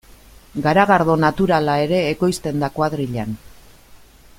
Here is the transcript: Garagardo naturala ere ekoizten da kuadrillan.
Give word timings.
Garagardo 0.67 1.17
naturala 1.25 1.77
ere 1.83 2.01
ekoizten 2.15 2.61
da 2.65 2.71
kuadrillan. 2.79 3.41